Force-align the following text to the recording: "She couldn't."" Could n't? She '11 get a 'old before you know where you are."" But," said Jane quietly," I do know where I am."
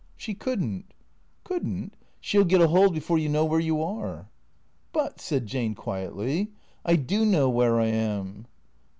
"She 0.17 0.33
couldn't."" 0.33 0.95
Could 1.43 1.63
n't? 1.67 1.95
She 2.19 2.37
'11 2.37 2.47
get 2.47 2.61
a 2.61 2.67
'old 2.75 2.91
before 2.95 3.19
you 3.19 3.29
know 3.29 3.45
where 3.45 3.59
you 3.59 3.83
are."" 3.83 4.29
But," 4.93 5.21
said 5.21 5.45
Jane 5.45 5.75
quietly," 5.75 6.49
I 6.83 6.95
do 6.95 7.23
know 7.23 7.47
where 7.51 7.79
I 7.79 7.85
am." 7.85 8.47